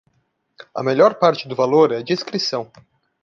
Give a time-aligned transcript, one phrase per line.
[0.73, 2.71] A melhor parte do valor é a discrição